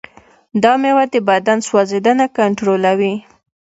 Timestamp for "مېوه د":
0.81-1.15